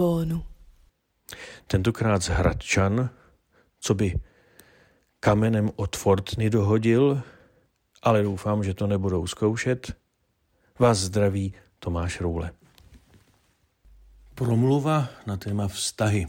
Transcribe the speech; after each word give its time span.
ambonu. 0.00 0.42
Tentokrát 1.66 2.22
z 2.22 2.28
Hradčan, 2.28 3.10
co 3.80 3.94
by 3.94 4.20
kamenem 5.20 5.70
od 5.76 5.96
Fortny 5.96 6.50
dohodil, 6.50 7.22
ale 8.02 8.22
doufám, 8.22 8.64
že 8.64 8.74
to 8.74 8.86
nebudou 8.86 9.26
zkoušet. 9.26 9.92
Vás 10.78 10.98
zdraví 10.98 11.54
Tomáš 11.78 12.20
Roule. 12.20 12.52
Promluva 14.34 15.08
na 15.26 15.36
téma 15.36 15.68
vztahy. 15.68 16.26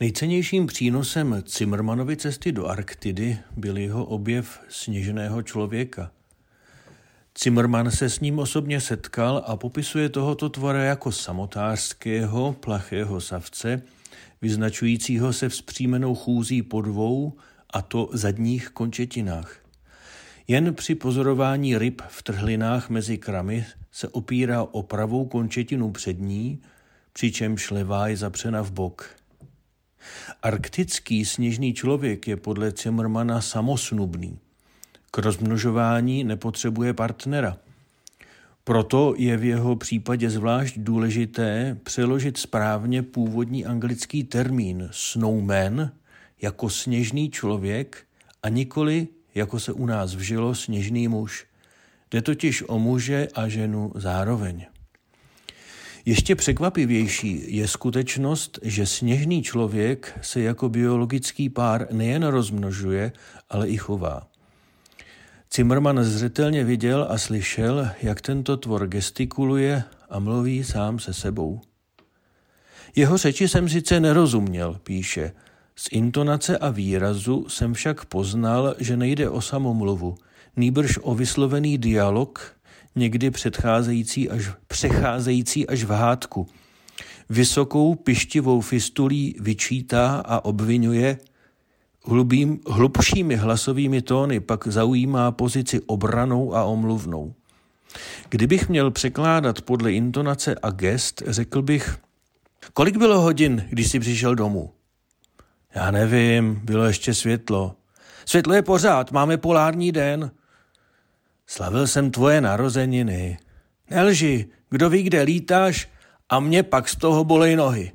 Nejcennějším 0.00 0.66
přínosem 0.66 1.42
Cimrmanovy 1.46 2.16
cesty 2.16 2.52
do 2.52 2.66
Arktidy 2.66 3.38
byl 3.56 3.76
jeho 3.76 4.04
objev 4.04 4.60
sněženého 4.68 5.42
člověka. 5.42 6.10
Cimrman 7.40 7.90
se 7.90 8.10
s 8.10 8.20
ním 8.20 8.38
osobně 8.38 8.80
setkal 8.80 9.44
a 9.46 9.56
popisuje 9.56 10.08
tohoto 10.08 10.48
tvora 10.48 10.84
jako 10.84 11.12
samotářského, 11.12 12.52
plachého 12.52 13.20
savce, 13.20 13.82
vyznačujícího 14.42 15.32
se 15.32 15.48
vzpřímenou 15.48 16.14
chůzí 16.14 16.62
po 16.62 16.82
dvou, 16.82 17.32
a 17.72 17.82
to 17.82 18.10
zadních 18.12 18.68
končetinách. 18.68 19.56
Jen 20.48 20.74
při 20.74 20.94
pozorování 20.94 21.78
ryb 21.78 22.02
v 22.08 22.22
trhlinách 22.22 22.90
mezi 22.90 23.18
kramy 23.18 23.66
se 23.92 24.08
opírá 24.08 24.62
o 24.62 24.82
pravou 24.82 25.26
končetinu 25.26 25.90
přední, 25.90 26.62
přičemž 27.12 27.70
levá 27.70 28.08
je 28.08 28.16
zapřena 28.16 28.62
v 28.62 28.70
bok. 28.70 29.16
Arktický 30.42 31.24
sněžný 31.24 31.74
člověk 31.74 32.28
je 32.28 32.36
podle 32.36 32.70
Zimmermana 32.70 33.40
samosnubný. 33.40 34.38
K 35.10 35.18
rozmnožování 35.18 36.24
nepotřebuje 36.24 36.94
partnera. 36.94 37.56
Proto 38.64 39.14
je 39.16 39.36
v 39.36 39.44
jeho 39.44 39.76
případě 39.76 40.30
zvlášť 40.30 40.74
důležité 40.78 41.78
přeložit 41.82 42.36
správně 42.36 43.02
původní 43.02 43.66
anglický 43.66 44.24
termín 44.24 44.88
snowman 44.92 45.90
jako 46.42 46.70
sněžný 46.70 47.30
člověk 47.30 48.04
a 48.42 48.48
nikoli, 48.48 49.08
jako 49.34 49.60
se 49.60 49.72
u 49.72 49.86
nás 49.86 50.14
vžilo, 50.14 50.54
sněžný 50.54 51.08
muž. 51.08 51.46
Jde 52.10 52.22
totiž 52.22 52.64
o 52.66 52.78
muže 52.78 53.28
a 53.34 53.48
ženu 53.48 53.92
zároveň. 53.94 54.66
Ještě 56.04 56.34
překvapivější 56.34 57.56
je 57.56 57.68
skutečnost, 57.68 58.58
že 58.62 58.86
sněžný 58.86 59.42
člověk 59.42 60.18
se 60.22 60.40
jako 60.40 60.68
biologický 60.68 61.48
pár 61.48 61.86
nejen 61.92 62.26
rozmnožuje, 62.26 63.12
ale 63.50 63.68
i 63.68 63.76
chová. 63.76 64.28
Zimmerman 65.54 66.04
zřetelně 66.04 66.64
viděl 66.64 67.06
a 67.10 67.18
slyšel, 67.18 67.88
jak 68.02 68.20
tento 68.20 68.56
tvor 68.56 68.86
gestikuluje 68.86 69.84
a 70.10 70.18
mluví 70.18 70.64
sám 70.64 70.98
se 70.98 71.14
sebou. 71.14 71.60
Jeho 72.96 73.16
řeči 73.16 73.48
jsem 73.48 73.68
sice 73.68 74.00
nerozuměl, 74.00 74.80
píše. 74.82 75.32
Z 75.76 75.88
intonace 75.92 76.58
a 76.58 76.70
výrazu 76.70 77.48
jsem 77.48 77.74
však 77.74 78.04
poznal, 78.04 78.74
že 78.78 78.96
nejde 78.96 79.28
o 79.28 79.40
samomluvu, 79.40 80.14
nýbrž 80.56 80.98
o 81.02 81.14
vyslovený 81.14 81.78
dialog, 81.78 82.56
někdy 82.96 83.30
předcházející 83.30 84.30
až, 84.30 84.50
přecházející 84.66 85.66
až 85.66 85.84
v 85.84 85.90
hádku. 85.90 86.46
Vysokou 87.28 87.94
pištivou 87.94 88.60
fistulí 88.60 89.36
vyčítá 89.40 90.22
a 90.26 90.44
obvinuje, 90.44 91.18
hlubým, 92.08 92.60
hlubšími 92.66 93.36
hlasovými 93.36 94.02
tóny 94.02 94.40
pak 94.40 94.66
zaujímá 94.66 95.32
pozici 95.32 95.80
obranou 95.80 96.54
a 96.54 96.64
omluvnou. 96.64 97.34
Kdybych 98.28 98.68
měl 98.68 98.90
překládat 98.90 99.62
podle 99.62 99.92
intonace 99.92 100.54
a 100.62 100.70
gest, 100.70 101.22
řekl 101.26 101.62
bych, 101.62 101.98
kolik 102.72 102.96
bylo 102.96 103.20
hodin, 103.20 103.66
když 103.70 103.90
jsi 103.90 104.00
přišel 104.00 104.34
domů? 104.34 104.72
Já 105.74 105.90
nevím, 105.90 106.60
bylo 106.64 106.84
ještě 106.84 107.14
světlo. 107.14 107.74
Světlo 108.24 108.54
je 108.54 108.62
pořád, 108.62 109.12
máme 109.12 109.36
polární 109.36 109.92
den. 109.92 110.30
Slavil 111.46 111.86
jsem 111.86 112.10
tvoje 112.10 112.40
narozeniny. 112.40 113.38
Nelži, 113.90 114.46
kdo 114.70 114.90
ví, 114.90 115.02
kde 115.02 115.22
lítáš 115.22 115.88
a 116.28 116.40
mě 116.40 116.62
pak 116.62 116.88
z 116.88 116.96
toho 116.96 117.24
bolej 117.24 117.56
nohy. 117.56 117.92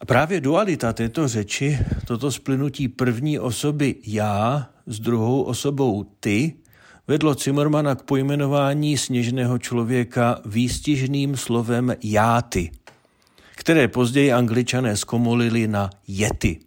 A 0.00 0.04
právě 0.04 0.40
dualita 0.40 0.92
této 0.92 1.28
řeči, 1.28 1.78
toto 2.06 2.32
splynutí 2.32 2.88
první 2.88 3.38
osoby 3.38 3.94
já 4.06 4.68
s 4.86 5.00
druhou 5.00 5.42
osobou 5.42 6.04
ty, 6.20 6.54
vedlo 7.08 7.34
Zimmermana 7.34 7.94
k 7.94 8.02
pojmenování 8.02 8.98
sněžného 8.98 9.58
člověka 9.58 10.40
výstižným 10.44 11.36
slovem 11.36 11.96
játy, 12.02 12.70
které 13.56 13.88
později 13.88 14.32
angličané 14.32 14.96
zkomolili 14.96 15.68
na 15.68 15.90
jety. 16.08 16.58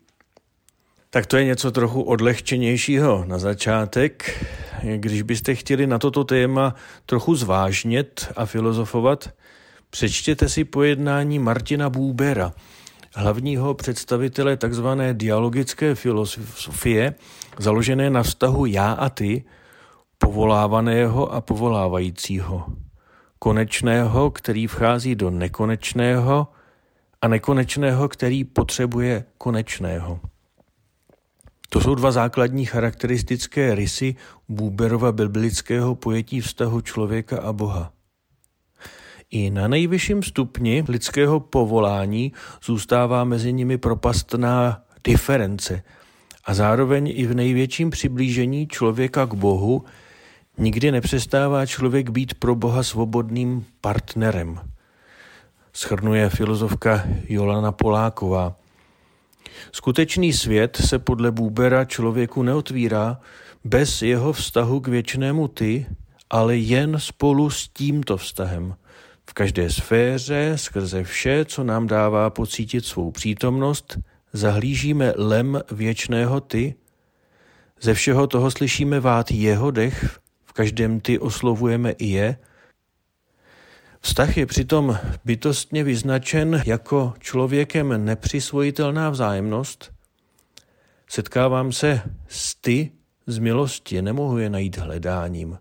Tak 1.10 1.26
to 1.26 1.38
je 1.38 1.46
něco 1.46 1.72
trochu 1.72 2.02
odlehčenějšího 2.02 3.26
na 3.28 3.38
začátek. 3.38 4.46
Když 4.96 5.22
byste 5.22 5.56
chtěli 5.56 5.88
na 5.88 6.00
toto 6.00 6.24
téma 6.24 6.76
trochu 7.06 7.36
zvážnět 7.36 8.32
a 8.36 8.46
filozofovat, 8.46 9.30
přečtěte 9.90 10.50
si 10.50 10.64
pojednání 10.64 11.40
Martina 11.40 11.90
Búbera, 11.90 12.54
hlavního 13.16 13.74
představitele 13.74 14.58
tzv. 14.58 14.88
dialogické 15.14 15.96
filosofie, 15.96 17.16
založené 17.60 18.10
na 18.10 18.24
vztahu 18.24 18.66
já 18.66 18.92
a 18.92 19.10
ty, 19.10 19.44
povolávaného 20.18 21.34
a 21.34 21.42
povolávajícího, 21.42 22.66
konečného, 23.40 24.32
který 24.32 24.68
vchází 24.68 25.16
do 25.16 25.30
nekonečného 25.30 26.48
a 27.22 27.28
nekonečného, 27.28 28.10
který 28.10 28.44
potřebuje 28.44 29.26
konečného. 29.38 30.20
To 31.70 31.82
jsou 31.82 31.96
dva 31.96 32.12
základní 32.12 32.66
charakteristické 32.66 33.76
rysy 33.76 34.16
Buberova 34.50 35.12
biblického 35.12 35.96
pojetí 35.96 36.42
vztahu 36.42 36.82
člověka 36.82 37.42
a 37.42 37.54
Boha. 37.54 37.92
I 39.36 39.50
na 39.50 39.68
nejvyšším 39.68 40.24
stupni 40.24 40.84
lidského 40.88 41.40
povolání 41.40 42.34
zůstává 42.64 43.24
mezi 43.24 43.54
nimi 43.54 43.78
propastná 43.78 44.82
diference 45.04 45.84
a 46.46 46.54
zároveň 46.54 47.14
i 47.16 47.26
v 47.26 47.36
největším 47.36 47.90
přiblížení 47.90 48.68
člověka 48.68 49.26
k 49.26 49.34
Bohu 49.34 49.86
nikdy 50.58 50.92
nepřestává 50.92 51.66
člověk 51.66 52.10
být 52.10 52.34
pro 52.34 52.56
Boha 52.56 52.84
svobodným 52.84 53.66
partnerem. 53.82 54.60
Schrnuje 55.74 56.30
filozofka 56.30 57.04
Jolana 57.30 57.72
Poláková. 57.72 58.56
Skutečný 59.72 60.34
svět 60.34 60.78
se 60.86 61.00
podle 61.00 61.32
Búbera 61.32 61.86
člověku 61.86 62.44
neotvírá 62.44 63.20
bez 63.64 64.02
jeho 64.02 64.34
vztahu 64.34 64.80
k 64.80 64.88
věčnému 64.88 65.48
ty, 65.48 65.86
ale 66.30 66.58
jen 66.58 67.00
spolu 67.00 67.50
s 67.50 67.68
tímto 67.68 68.18
vztahem. 68.18 68.76
V 69.30 69.34
každé 69.34 69.70
sféře, 69.70 70.54
skrze 70.56 71.04
vše, 71.04 71.46
co 71.46 71.64
nám 71.64 71.88
dává 71.88 72.30
pocítit 72.30 72.86
svou 72.86 73.12
přítomnost, 73.12 73.98
zahlížíme 74.34 75.14
lem 75.18 75.62
věčného 75.72 76.42
ty, 76.42 76.76
ze 77.82 77.94
všeho 77.94 78.28
toho 78.28 78.52
slyšíme 78.52 79.00
vát 79.00 79.32
jeho 79.32 79.72
dech, 79.72 80.20
v 80.46 80.54
každém 80.54 81.00
ty 81.00 81.20
oslovujeme 81.20 81.92
i 81.92 82.06
je, 82.06 82.38
Vztah 84.06 84.38
je 84.38 84.46
přitom 84.46 84.98
bytostně 85.26 85.84
vyznačen 85.84 86.62
jako 86.66 87.14
člověkem 87.20 88.06
nepřisvojitelná 88.06 89.10
vzájemnost. 89.10 89.92
Setkávám 91.08 91.72
se 91.72 92.02
s 92.28 92.56
ty 92.56 92.92
z 93.28 93.38
milosti, 93.38 94.02
nemohu 94.02 94.38
je 94.38 94.50
najít 94.50 94.78
hledáním. 94.78 95.58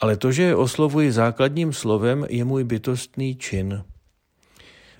Ale 0.00 0.16
to, 0.16 0.32
že 0.32 0.42
je 0.42 0.56
oslovuji 0.56 1.12
základním 1.12 1.72
slovem, 1.72 2.26
je 2.30 2.44
můj 2.44 2.64
bytostný 2.64 3.36
čin. 3.36 3.84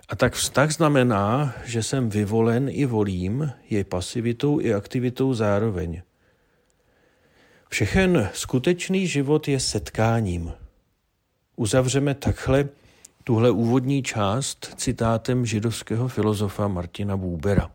A 0.09 0.17
tak 0.17 0.35
vztah 0.35 0.71
znamená, 0.71 1.55
že 1.65 1.83
jsem 1.83 2.11
vyvolen 2.11 2.69
i 2.71 2.87
volím, 2.87 3.53
je 3.71 3.85
pasivitou 3.85 4.61
i 4.61 4.75
aktivitou 4.75 5.35
zároveň. 5.35 6.03
Všechen 7.69 8.31
skutečný 8.35 9.07
život 9.07 9.49
je 9.49 9.61
setkáním 9.61 10.53
uzavřeme 11.59 12.15
takhle 12.15 12.69
tuhle 13.25 13.51
úvodní 13.51 14.03
část 14.03 14.75
citátem 14.77 15.47
židovského 15.47 16.09
filozofa 16.09 16.69
Martina 16.69 17.17
Búbera. 17.17 17.71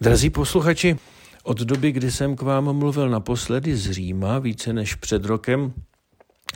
Drazí 0.00 0.30
posluchači, 0.30 0.98
od 1.42 1.58
doby, 1.60 1.92
kdy 1.92 2.10
jsem 2.10 2.36
k 2.36 2.42
vám 2.42 2.72
mluvil 2.72 3.08
naposledy 3.08 3.76
z 3.76 3.90
Říma, 3.90 4.38
více 4.38 4.72
než 4.72 4.94
před 4.94 5.24
rokem, 5.24 5.72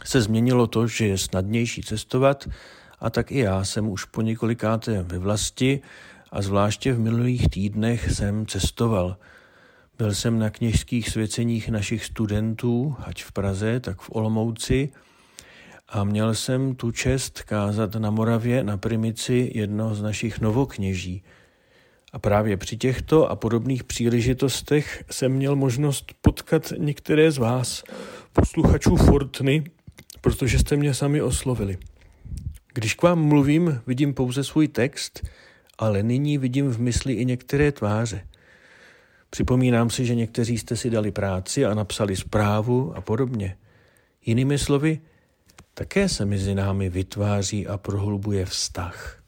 se 0.04 0.20
změnilo 0.20 0.66
to, 0.66 0.86
že 0.86 1.06
je 1.06 1.18
snadnější 1.18 1.82
cestovat 1.82 2.48
a 3.00 3.10
tak 3.10 3.32
i 3.32 3.38
já 3.38 3.64
jsem 3.64 3.88
už 3.88 4.04
po 4.04 4.22
několikáté 4.22 5.02
ve 5.02 5.18
vlasti 5.18 5.80
a 6.32 6.42
zvláště 6.42 6.92
v 6.92 6.98
minulých 6.98 7.48
týdnech 7.48 8.12
jsem 8.12 8.46
cestoval. 8.46 9.16
Byl 9.98 10.14
jsem 10.14 10.38
na 10.38 10.50
kněžských 10.50 11.08
svěceních 11.08 11.68
našich 11.68 12.04
studentů, 12.04 12.96
ať 12.98 13.22
v 13.22 13.32
Praze, 13.32 13.80
tak 13.80 14.00
v 14.00 14.10
Olomouci, 14.12 14.92
a 15.88 16.04
měl 16.04 16.34
jsem 16.34 16.74
tu 16.74 16.90
čest 16.90 17.42
kázat 17.42 17.94
na 17.94 18.10
Moravě 18.10 18.64
na 18.64 18.76
primici 18.76 19.50
jednoho 19.54 19.94
z 19.94 20.02
našich 20.02 20.40
novokněží. 20.40 21.22
A 22.14 22.18
právě 22.18 22.56
při 22.56 22.76
těchto 22.76 23.30
a 23.30 23.36
podobných 23.36 23.84
příležitostech 23.84 25.04
jsem 25.10 25.32
měl 25.32 25.56
možnost 25.56 26.12
potkat 26.20 26.72
některé 26.78 27.30
z 27.30 27.38
vás, 27.38 27.84
posluchačů 28.32 28.96
Fortny, 28.96 29.64
protože 30.20 30.58
jste 30.58 30.76
mě 30.76 30.94
sami 30.94 31.22
oslovili. 31.22 31.78
Když 32.74 32.94
k 32.94 33.02
vám 33.02 33.24
mluvím, 33.24 33.80
vidím 33.86 34.14
pouze 34.14 34.44
svůj 34.44 34.68
text, 34.68 35.26
ale 35.78 36.02
nyní 36.02 36.38
vidím 36.38 36.70
v 36.70 36.80
mysli 36.80 37.12
i 37.12 37.24
některé 37.24 37.72
tváře. 37.72 38.26
Připomínám 39.30 39.90
si, 39.90 40.06
že 40.06 40.14
někteří 40.14 40.58
jste 40.58 40.76
si 40.76 40.90
dali 40.90 41.10
práci 41.10 41.64
a 41.64 41.74
napsali 41.74 42.16
zprávu 42.16 42.96
a 42.96 43.00
podobně. 43.00 43.56
Jinými 44.26 44.58
slovy, 44.58 45.00
také 45.74 46.08
se 46.08 46.24
mezi 46.24 46.54
námi 46.54 46.88
vytváří 46.88 47.66
a 47.66 47.78
prohlubuje 47.78 48.46
vztah. 48.46 49.22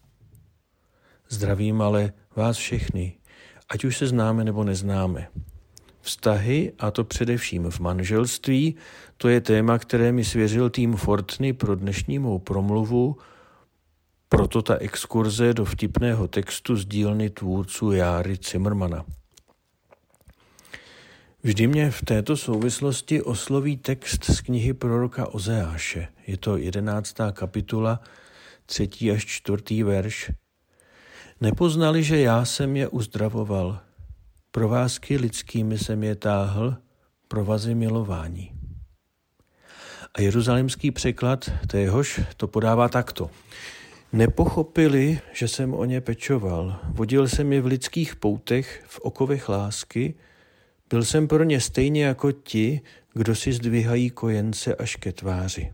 Zdravím 1.29 1.83
ale 1.83 2.13
vás 2.37 2.57
všechny, 2.57 3.17
ať 3.69 3.85
už 3.85 3.97
se 3.97 4.07
známe 4.07 4.45
nebo 4.45 4.65
neznáme. 4.65 5.29
Vztahy, 6.01 6.73
a 6.79 6.91
to 6.91 7.05
především 7.05 7.71
v 7.71 7.81
manželství, 7.81 8.77
to 9.17 9.29
je 9.29 9.41
téma, 9.41 9.79
které 9.79 10.13
mi 10.13 10.25
svěřil 10.25 10.71
tým 10.71 10.97
Fortny 10.97 11.53
pro 11.53 11.77
dnešní 11.77 12.19
mou 12.19 12.39
promluvu, 12.39 13.17
proto 14.29 14.63
ta 14.63 14.77
exkurze 14.77 15.55
do 15.55 15.65
vtipného 15.65 16.29
textu 16.29 16.77
z 16.77 16.87
dílny 16.87 17.31
tvůrců 17.31 17.93
Járy 17.93 18.39
Zimmermana. 18.51 19.05
Vždy 21.43 21.67
mě 21.67 21.91
v 21.91 22.03
této 22.05 22.37
souvislosti 22.37 23.23
osloví 23.23 23.77
text 23.77 24.25
z 24.25 24.41
knihy 24.41 24.75
proroka 24.75 25.27
Ozeáše. 25.27 26.09
Je 26.27 26.37
to 26.37 26.57
jedenáctá 26.57 27.33
kapitula, 27.33 28.01
třetí 28.67 29.11
až 29.11 29.27
čtvrtý 29.27 29.83
verš. 29.83 30.31
Nepoznali, 31.41 32.03
že 32.03 32.21
já 32.21 32.45
jsem 32.45 32.77
je 32.77 32.89
uzdravoval. 32.89 33.81
Provázky 34.51 35.17
lidskými 35.17 35.79
jsem 35.79 36.03
je 36.03 36.15
táhl, 36.15 36.77
provazy 37.29 37.75
milování. 37.75 38.53
A 40.15 40.21
jeruzalemský 40.21 40.91
překlad 40.91 41.51
téhož 41.67 42.21
to 42.37 42.49
podává 42.49 42.89
takto. 42.89 43.31
Nepochopili, 44.13 45.21
že 45.33 45.49
jsem 45.49 45.75
o 45.75 45.85
ně 45.85 46.01
pečoval. 46.01 46.81
Vodil 46.89 47.29
jsem 47.29 47.53
je 47.53 47.61
v 47.61 47.67
lidských 47.67 48.17
poutech, 48.17 48.85
v 48.87 49.01
okovech 49.01 49.49
lásky, 49.49 50.15
byl 50.89 51.05
jsem 51.05 51.29
pro 51.29 51.45
ně 51.45 51.61
stejně 51.61 52.05
jako 52.05 52.33
ti, 52.33 52.81
kdo 53.13 53.35
si 53.35 53.53
zdvihají 53.53 54.11
kojence 54.11 54.75
až 54.75 54.97
ke 54.97 55.13
tváři. 55.13 55.73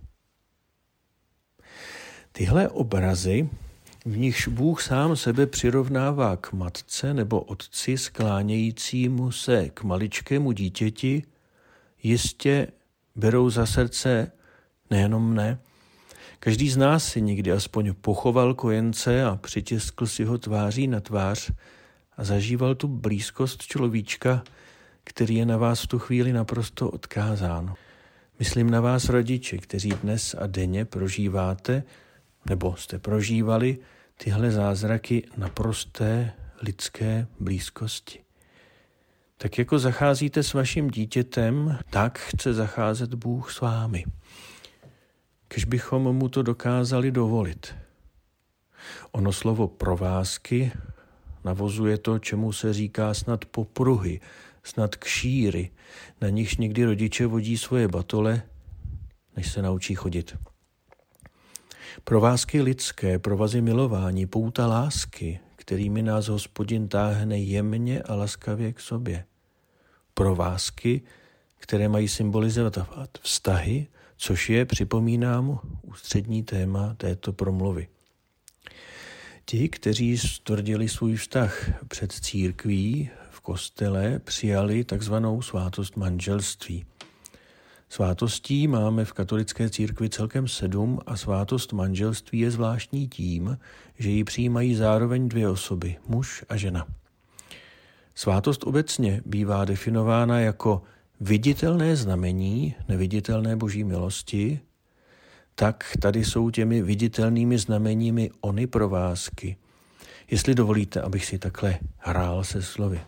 Tyhle 2.33 2.69
obrazy, 2.69 3.49
v 4.05 4.19
nichž 4.19 4.49
Bůh 4.49 4.83
sám 4.83 5.17
sebe 5.17 5.47
přirovnává 5.47 6.37
k 6.37 6.53
matce 6.53 7.15
nebo 7.15 7.41
otci 7.41 7.99
sklánějícímu 7.99 9.33
se 9.33 9.69
k 9.69 9.83
maličkému 9.83 10.53
dítěti, 10.53 11.23
jistě 12.03 12.67
berou 13.17 13.51
za 13.51 13.67
srdce 13.67 14.33
nejenom 14.91 15.31
mne, 15.31 15.59
Každý 16.45 16.71
z 16.71 16.77
nás 16.77 17.05
si 17.05 17.21
někdy 17.21 17.53
aspoň 17.53 17.95
pochoval 18.01 18.55
kojence 18.55 19.25
a 19.25 19.37
přitiskl 19.37 20.07
si 20.07 20.25
ho 20.25 20.39
tváří 20.39 20.87
na 20.87 21.01
tvář 21.01 21.51
a 22.17 22.25
zažíval 22.25 22.75
tu 22.75 22.89
blízkost 22.89 23.63
človíčka, 23.63 24.43
který 25.05 25.35
je 25.35 25.47
na 25.47 25.57
vás 25.57 25.83
v 25.83 25.87
tu 25.87 25.99
chvíli 25.99 26.33
naprosto 26.33 26.91
odkázán. 26.91 27.75
Myslím 28.39 28.71
na 28.71 28.81
vás 28.81 29.09
rodiče, 29.09 29.59
kteří 29.59 29.91
dnes 29.91 30.35
a 30.39 30.47
denně 30.47 30.85
prožíváte, 30.85 31.83
nebo 32.49 32.77
jste 32.77 32.99
prožívali 32.99 33.79
tyhle 34.17 34.51
zázraky 34.51 35.29
naprosté 35.37 36.33
lidské 36.63 37.27
blízkosti. 37.41 38.21
Tak 39.37 39.59
jako 39.59 39.79
zacházíte 39.79 40.43
s 40.43 40.55
vaším 40.55 40.91
dítětem, 40.91 41.79
tak 41.91 42.19
chce 42.19 42.55
zacházet 42.55 43.15
Bůh 43.15 43.53
s 43.53 43.61
vámi. 43.61 44.05
Když 45.49 45.65
bychom 45.65 46.03
mu 46.03 46.29
to 46.29 46.43
dokázali 46.43 47.11
dovolit. 47.11 47.75
Ono 49.13 49.33
slovo 49.33 49.69
provázky 49.69 50.73
navozuje 51.45 51.99
to, 51.99 52.19
čemu 52.19 52.53
se 52.53 52.73
říká 52.73 53.15
snad 53.15 53.45
popruhy, 53.45 54.21
snad 54.63 54.97
kšíry, 54.97 55.71
na 56.21 56.29
nichž 56.29 56.57
někdy 56.57 56.85
rodiče 56.85 57.27
vodí 57.27 57.59
svoje 57.59 57.89
batole, 57.89 58.43
než 59.37 59.53
se 59.53 59.63
naučí 59.63 59.95
chodit. 59.95 60.37
Provázky 62.05 62.63
lidské, 62.63 63.19
provazy 63.19 63.61
milování, 63.61 64.27
pouta 64.27 64.67
lásky, 64.67 65.41
kterými 65.57 66.03
nás 66.03 66.29
hospodin 66.29 66.89
táhne 66.89 67.39
jemně 67.39 68.03
a 68.03 68.15
laskavě 68.15 68.73
k 68.73 68.81
sobě. 68.81 69.25
Provázky, 70.15 71.03
které 71.59 71.89
mají 71.89 72.09
symbolizovat 72.09 73.19
vztahy, 73.23 73.87
což 74.17 74.51
je, 74.51 74.65
připomínám, 74.65 75.61
ústřední 75.83 76.43
téma 76.43 76.95
této 76.95 77.33
promluvy. 77.33 77.89
Ti, 79.45 79.69
kteří 79.69 80.19
stvrdili 80.19 80.89
svůj 80.89 81.17
vztah 81.17 81.71
před 81.89 82.13
církví 82.13 83.11
v 83.31 83.41
kostele, 83.41 84.19
přijali 84.19 84.85
takzvanou 84.85 85.43
svátost 85.43 85.97
manželství. 85.97 86.85
Svátostí 87.93 88.69
máme 88.69 89.05
v 89.05 89.13
katolické 89.13 89.71
církvi 89.71 90.09
celkem 90.09 90.49
sedm 90.49 90.99
a 91.07 91.17
svátost 91.17 91.73
manželství 91.73 92.39
je 92.39 92.51
zvláštní 92.51 93.09
tím, 93.09 93.59
že 93.99 94.11
ji 94.11 94.25
přijímají 94.25 94.75
zároveň 94.75 95.29
dvě 95.29 95.49
osoby, 95.49 95.97
muž 96.09 96.45
a 96.49 96.57
žena. 96.57 96.87
Svátost 98.15 98.65
obecně 98.65 99.23
bývá 99.27 99.65
definována 99.65 100.41
jako 100.41 100.83
viditelné 101.21 101.97
znamení 101.97 102.75
neviditelné 102.89 103.57
boží 103.57 103.85
milosti, 103.85 104.61
tak 105.55 105.85
tady 106.01 106.25
jsou 106.25 106.51
těmi 106.51 106.83
viditelnými 106.83 107.59
znameními 107.59 108.31
ony 108.41 108.67
provázky. 108.67 109.57
Jestli 110.31 110.55
dovolíte, 110.55 111.01
abych 111.01 111.25
si 111.25 111.39
takhle 111.39 111.79
hrál 111.99 112.45
se 112.45 112.63
slovy. 112.63 113.01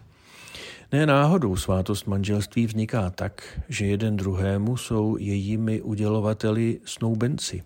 Ne 0.95 1.07
náhodou 1.07 1.57
svátost 1.57 2.07
manželství 2.07 2.67
vzniká 2.67 3.11
tak, 3.11 3.61
že 3.69 3.87
jeden 3.87 4.17
druhému 4.17 4.77
jsou 4.77 5.17
jejími 5.17 5.83
udělovateli 5.83 6.81
snoubenci. 6.85 7.63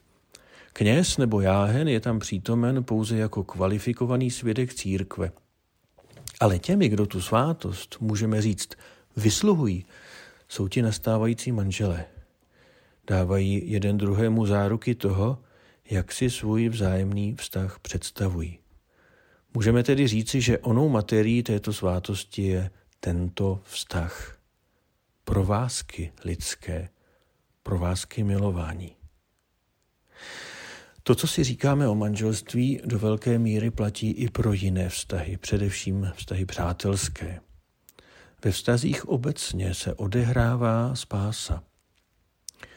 Kněz 0.73 1.19
nebo 1.19 1.41
jáhen 1.41 1.89
je 1.89 2.01
tam 2.01 2.19
přítomen 2.19 2.85
pouze 2.85 3.17
jako 3.17 3.45
kvalifikovaný 3.45 4.31
svědek 4.31 4.75
církve. 4.75 5.33
Ale 6.41 6.59
těmi, 6.59 6.89
kdo 6.89 7.07
tu 7.07 7.21
svátost, 7.21 7.97
můžeme 8.01 8.43
říct, 8.43 8.69
vysluhují, 9.17 9.85
jsou 10.49 10.69
ti 10.69 10.83
nastávající 10.83 11.53
manželé. 11.53 12.05
Dávají 13.07 13.71
jeden 13.71 13.99
druhému 13.99 14.47
záruky 14.47 14.95
toho, 14.95 15.39
jak 15.91 16.13
si 16.13 16.31
svůj 16.31 16.69
vzájemný 16.69 17.35
vztah 17.35 17.79
představují. 17.83 18.59
Můžeme 19.55 19.83
tedy 19.83 20.07
říci, 20.07 20.41
že 20.41 20.59
onou 20.59 20.89
materií 20.89 21.43
této 21.43 21.73
svátosti 21.73 22.43
je 22.43 22.71
tento 23.01 23.61
vztah. 23.65 24.39
Provázky 25.25 26.13
lidské, 26.25 26.89
provázky 27.63 28.25
milování. 28.25 28.97
To, 31.03 31.15
co 31.15 31.27
si 31.27 31.45
říkáme 31.45 31.89
o 31.89 31.95
manželství, 31.95 32.81
do 32.85 32.99
velké 32.99 33.39
míry 33.39 33.71
platí 33.71 34.11
i 34.11 34.31
pro 34.31 34.53
jiné 34.53 34.89
vztahy, 34.89 35.37
především 35.37 36.13
vztahy 36.17 36.45
přátelské. 36.45 37.41
Ve 38.45 38.51
vztazích 38.51 39.09
obecně 39.09 39.75
se 39.75 39.95
odehrává 39.95 40.95
spása. 40.95 41.63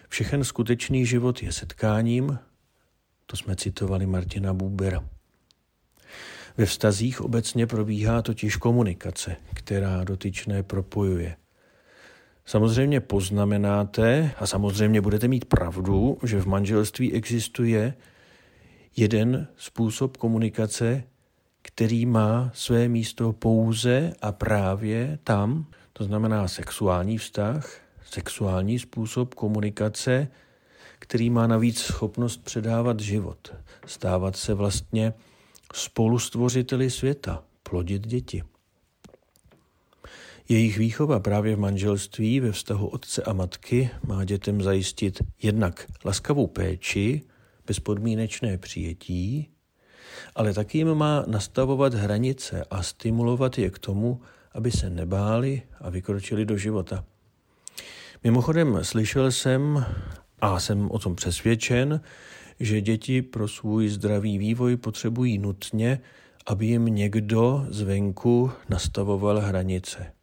Všechen 0.07 0.43
skutečný 0.43 1.05
život 1.05 1.43
je 1.43 1.51
setkáním, 1.51 2.39
to 3.25 3.37
jsme 3.37 3.55
citovali 3.55 4.05
Martina 4.05 4.53
Bubera. 4.53 5.09
Ve 6.57 6.65
vztazích 6.65 7.21
obecně 7.21 7.67
probíhá 7.67 8.21
totiž 8.21 8.55
komunikace, 8.55 9.35
která 9.53 10.03
dotyčné 10.03 10.63
propojuje. 10.63 11.35
Samozřejmě 12.45 12.99
poznamenáte 12.99 14.31
a 14.39 14.47
samozřejmě 14.47 15.01
budete 15.01 15.27
mít 15.27 15.45
pravdu, 15.45 16.17
že 16.23 16.41
v 16.41 16.45
manželství 16.45 17.13
existuje 17.13 17.93
jeden 18.97 19.47
způsob 19.57 20.17
komunikace, 20.17 21.03
který 21.61 22.05
má 22.05 22.51
své 22.53 22.87
místo 22.87 23.33
pouze 23.33 24.13
a 24.21 24.31
právě 24.31 25.19
tam, 25.23 25.65
to 25.93 26.03
znamená 26.03 26.47
sexuální 26.47 27.17
vztah, 27.17 27.81
sexuální 28.05 28.79
způsob 28.79 29.35
komunikace, 29.35 30.27
který 30.99 31.29
má 31.29 31.47
navíc 31.47 31.79
schopnost 31.79 32.43
předávat 32.43 32.99
život, 32.99 33.55
stávat 33.85 34.35
se 34.35 34.53
vlastně 34.53 35.13
spolustvořiteli 35.73 36.89
světa, 36.89 37.43
plodit 37.63 38.07
děti. 38.07 38.43
Jejich 40.49 40.77
výchova 40.77 41.19
právě 41.19 41.55
v 41.55 41.59
manželství 41.59 42.39
ve 42.39 42.51
vztahu 42.51 42.87
otce 42.87 43.23
a 43.23 43.33
matky 43.33 43.89
má 44.07 44.25
dětem 44.25 44.61
zajistit 44.61 45.19
jednak 45.41 45.85
laskavou 46.05 46.47
péči, 46.47 47.21
bezpodmínečné 47.67 48.57
přijetí, 48.57 49.49
ale 50.35 50.53
taky 50.53 50.77
jim 50.77 50.93
má 50.93 51.23
nastavovat 51.27 51.93
hranice 51.93 52.65
a 52.69 52.83
stimulovat 52.83 53.57
je 53.57 53.69
k 53.69 53.79
tomu, 53.79 54.21
aby 54.51 54.71
se 54.71 54.89
nebáli 54.89 55.61
a 55.81 55.89
vykročili 55.89 56.45
do 56.45 56.57
života. 56.57 57.03
Mimochodem 58.23 58.79
slyšel 58.81 59.31
jsem 59.31 59.85
a 60.41 60.59
jsem 60.59 60.91
o 60.91 60.99
tom 60.99 61.15
přesvědčen, 61.15 62.01
že 62.61 62.81
děti 62.81 63.21
pro 63.21 63.47
svůj 63.47 63.89
zdravý 63.89 64.37
vývoj 64.37 64.77
potřebují 64.77 65.37
nutně, 65.37 65.99
aby 66.45 66.65
jim 66.65 66.85
někdo 66.85 67.65
zvenku 67.69 68.51
nastavoval 68.69 69.39
hranice. 69.39 70.13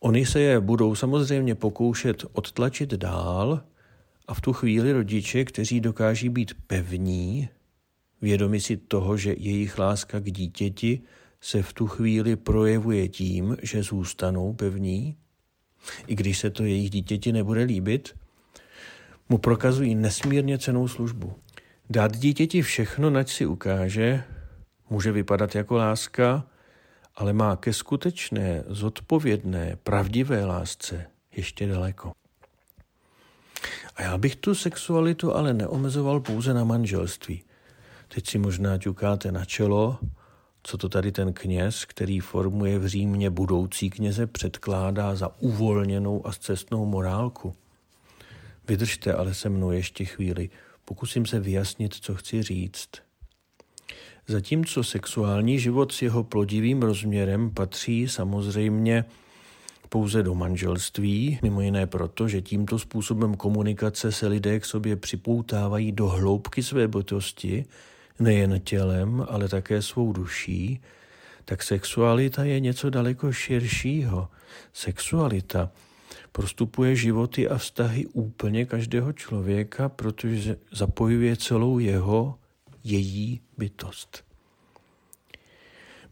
Oni 0.00 0.26
se 0.26 0.40
je 0.40 0.60
budou 0.60 0.94
samozřejmě 0.94 1.54
pokoušet 1.54 2.24
odtlačit 2.32 2.90
dál 2.90 3.60
a 4.26 4.34
v 4.34 4.40
tu 4.40 4.52
chvíli 4.52 4.92
rodiče, 4.92 5.44
kteří 5.44 5.80
dokáží 5.80 6.28
být 6.28 6.52
pevní, 6.66 7.48
vědomi 8.22 8.60
si 8.60 8.76
toho, 8.76 9.16
že 9.16 9.34
jejich 9.38 9.78
láska 9.78 10.20
k 10.20 10.30
dítěti 10.30 11.00
se 11.40 11.62
v 11.62 11.72
tu 11.72 11.86
chvíli 11.86 12.36
projevuje 12.36 13.08
tím, 13.08 13.56
že 13.62 13.82
zůstanou 13.82 14.52
pevní, 14.52 15.16
i 16.06 16.14
když 16.14 16.38
se 16.38 16.50
to 16.50 16.64
jejich 16.64 16.90
dítěti 16.90 17.32
nebude 17.32 17.62
líbit, 17.62 18.14
mu 19.28 19.38
prokazují 19.38 19.94
nesmírně 19.94 20.58
cenou 20.58 20.88
službu. 20.88 21.34
Dát 21.90 22.16
dítěti 22.16 22.62
všechno, 22.62 23.10
nač 23.10 23.30
si 23.30 23.46
ukáže, 23.46 24.24
může 24.90 25.12
vypadat 25.12 25.54
jako 25.54 25.76
láska, 25.76 26.46
ale 27.16 27.32
má 27.32 27.56
ke 27.56 27.72
skutečné, 27.72 28.64
zodpovědné, 28.66 29.76
pravdivé 29.82 30.44
lásce 30.44 31.06
ještě 31.36 31.66
daleko. 31.66 32.12
A 33.96 34.02
já 34.02 34.18
bych 34.18 34.36
tu 34.36 34.54
sexualitu 34.54 35.34
ale 35.34 35.54
neomezoval 35.54 36.20
pouze 36.20 36.54
na 36.54 36.64
manželství. 36.64 37.42
Teď 38.14 38.28
si 38.28 38.38
možná 38.38 38.78
ťukáte 38.78 39.32
na 39.32 39.44
čelo, 39.44 39.98
co 40.62 40.78
to 40.78 40.88
tady 40.88 41.12
ten 41.12 41.32
kněz, 41.32 41.84
který 41.84 42.20
formuje 42.20 42.78
v 42.78 42.86
Římě 42.86 43.30
budoucí 43.30 43.90
kněze, 43.90 44.26
předkládá 44.26 45.14
za 45.14 45.40
uvolněnou 45.40 46.26
a 46.26 46.32
cestnou 46.32 46.86
morálku. 46.86 47.54
Vydržte 48.68 49.12
ale 49.12 49.34
se 49.34 49.48
mnou 49.48 49.70
ještě 49.70 50.04
chvíli, 50.04 50.50
pokusím 50.84 51.26
se 51.26 51.40
vyjasnit, 51.40 51.94
co 51.94 52.14
chci 52.14 52.42
říct. 52.42 52.88
Zatímco 54.26 54.84
sexuální 54.84 55.58
život 55.58 55.92
s 55.92 56.02
jeho 56.02 56.24
plodivým 56.24 56.82
rozměrem 56.82 57.50
patří 57.50 58.08
samozřejmě 58.08 59.04
pouze 59.88 60.22
do 60.22 60.34
manželství, 60.34 61.38
mimo 61.42 61.60
jiné 61.60 61.86
proto, 61.86 62.28
že 62.28 62.42
tímto 62.42 62.78
způsobem 62.78 63.34
komunikace 63.34 64.12
se 64.12 64.26
lidé 64.26 64.60
k 64.60 64.64
sobě 64.64 64.96
připoutávají 64.96 65.92
do 65.92 66.06
hloubky 66.06 66.62
své 66.62 66.88
bytosti, 66.88 67.64
nejen 68.18 68.60
tělem, 68.60 69.26
ale 69.28 69.48
také 69.48 69.82
svou 69.82 70.12
duší, 70.12 70.80
tak 71.44 71.62
sexualita 71.62 72.44
je 72.44 72.60
něco 72.60 72.90
daleko 72.90 73.32
širšího. 73.32 74.28
Sexualita 74.72 75.70
prostupuje 76.32 76.96
životy 76.96 77.48
a 77.48 77.58
vztahy 77.58 78.06
úplně 78.06 78.66
každého 78.66 79.12
člověka, 79.12 79.88
protože 79.88 80.56
zapojuje 80.72 81.36
celou 81.36 81.78
jeho, 81.78 82.38
její 82.84 83.40
bytost. 83.58 84.24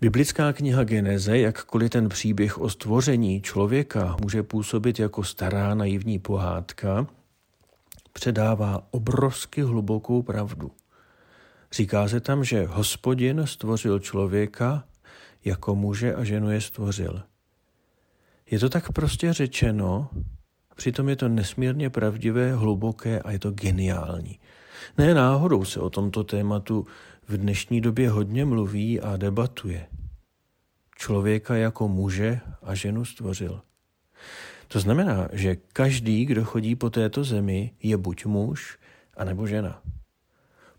Biblická 0.00 0.52
kniha 0.52 0.84
Geneze, 0.84 1.38
jakkoliv 1.38 1.90
ten 1.90 2.08
příběh 2.08 2.58
o 2.58 2.70
stvoření 2.70 3.42
člověka 3.42 4.16
může 4.22 4.42
působit 4.42 4.98
jako 4.98 5.24
stará 5.24 5.74
naivní 5.74 6.18
pohádka, 6.18 7.06
předává 8.12 8.88
obrovsky 8.90 9.62
hlubokou 9.62 10.22
pravdu. 10.22 10.70
Říká 11.72 12.08
se 12.08 12.20
tam, 12.20 12.44
že 12.44 12.66
hospodin 12.66 13.42
stvořil 13.44 13.98
člověka, 13.98 14.84
jako 15.44 15.74
muže 15.74 16.14
a 16.14 16.24
ženu 16.24 16.50
je 16.50 16.60
stvořil. 16.60 17.22
Je 18.50 18.58
to 18.58 18.68
tak 18.68 18.92
prostě 18.92 19.32
řečeno, 19.32 20.10
přitom 20.76 21.08
je 21.08 21.16
to 21.16 21.28
nesmírně 21.28 21.90
pravdivé, 21.90 22.54
hluboké 22.54 23.20
a 23.20 23.30
je 23.30 23.38
to 23.38 23.50
geniální. 23.50 24.38
Ne 24.98 25.14
náhodou 25.14 25.64
se 25.64 25.80
o 25.80 25.90
tomto 25.90 26.24
tématu 26.24 26.86
v 27.28 27.36
dnešní 27.36 27.80
době 27.80 28.10
hodně 28.10 28.44
mluví 28.44 29.00
a 29.00 29.16
debatuje. 29.16 29.86
Člověka 30.96 31.56
jako 31.56 31.88
muže 31.88 32.40
a 32.62 32.74
ženu 32.74 33.04
stvořil. 33.04 33.60
To 34.68 34.80
znamená, 34.80 35.28
že 35.32 35.56
každý, 35.72 36.24
kdo 36.24 36.44
chodí 36.44 36.74
po 36.74 36.90
této 36.90 37.24
zemi, 37.24 37.70
je 37.82 37.96
buď 37.96 38.24
muž, 38.24 38.78
anebo 39.16 39.46
žena. 39.46 39.82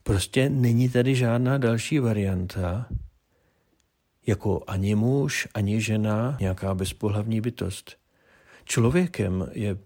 Prostě 0.04 0.50
není 0.50 0.90
tady 0.90 1.16
žádná 1.16 1.58
další 1.58 2.00
varianta, 2.00 2.88
jako 4.28 4.64
ani 4.68 4.96
muž, 4.96 5.48
ani 5.54 5.82
žena, 5.82 6.38
nějaká 6.40 6.76
bezpohlavní 6.76 7.42
bytost. 7.42 7.98
Člověkem 8.66 9.48
je 9.52 9.78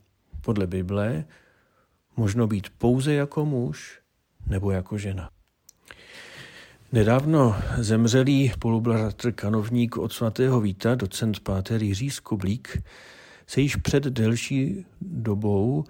podle 0.41 0.67
Bible 0.67 1.25
možno 2.17 2.47
být 2.47 2.69
pouze 2.77 3.13
jako 3.13 3.45
muž 3.45 3.99
nebo 4.47 4.71
jako 4.71 4.97
žena. 4.97 5.29
Nedávno 6.91 7.55
zemřelý 7.77 8.51
polubratr 8.59 9.31
kanovník 9.31 9.97
od 9.97 10.13
svatého 10.13 10.61
Víta, 10.61 10.95
docent 10.95 11.39
páter 11.39 11.83
Jiří 11.83 12.09
Skoblík, 12.09 12.83
se 13.47 13.61
již 13.61 13.75
před 13.75 14.03
delší 14.03 14.85
dobou 15.01 15.83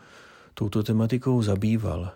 touto 0.53 0.83
tematikou 0.83 1.41
zabýval. 1.41 2.11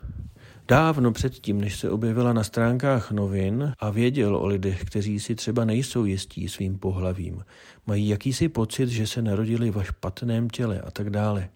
Dávno 0.67 1.11
předtím, 1.11 1.61
než 1.61 1.79
se 1.79 1.89
objevila 1.89 2.33
na 2.33 2.43
stránkách 2.43 3.11
novin 3.11 3.73
a 3.79 3.89
věděl 3.89 4.35
o 4.35 4.45
lidech, 4.45 4.83
kteří 4.85 5.19
si 5.19 5.35
třeba 5.35 5.65
nejsou 5.65 6.05
jistí 6.05 6.49
svým 6.49 6.79
pohlavím, 6.79 7.45
mají 7.87 8.07
jakýsi 8.07 8.49
pocit, 8.49 8.89
že 8.89 9.07
se 9.07 9.21
narodili 9.21 9.71
v 9.71 9.83
špatném 9.83 10.49
těle 10.49 10.81
a 10.81 10.91
tak 10.91 11.09
dále. 11.09 11.49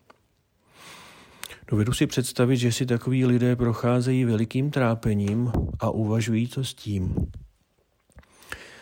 Dovedu 1.68 1.94
si 1.94 2.08
představit, 2.08 2.58
že 2.58 2.72
si 2.72 2.86
takoví 2.86 3.26
lidé 3.26 3.56
procházejí 3.56 4.26
velikým 4.26 4.72
trápením 4.72 5.52
a 5.80 5.90
uvažují 5.90 6.48
to 6.48 6.64
s 6.64 6.74
tím. 6.74 7.16